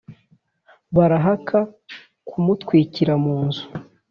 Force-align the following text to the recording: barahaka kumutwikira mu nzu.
barahaka 0.95 1.57
kumutwikira 2.27 3.13
mu 3.23 3.35
nzu. 3.45 3.65